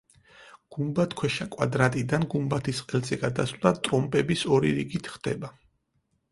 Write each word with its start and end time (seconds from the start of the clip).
გუმბათქვეშა 0.75 1.47
კვადრატიდან 1.57 2.25
გუმბათის 2.33 2.81
ყელზე 2.93 3.21
გადასვლა 3.27 3.75
ტრომპების 3.89 4.49
ორი 4.59 4.75
რიგით 4.81 5.15
ხდება. 5.15 5.57